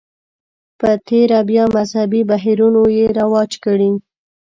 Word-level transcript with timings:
په 0.79 0.89
تېره 1.07 1.39
بیا 1.49 1.65
مذهبي 1.75 2.21
بهیرونو 2.29 2.83
یې 2.97 3.05
رواج 3.19 3.51
کړي. 3.63 3.91